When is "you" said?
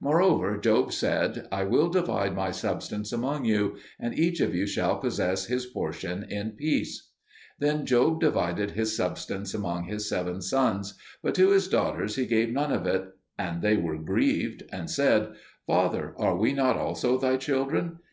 3.44-3.76, 4.52-4.66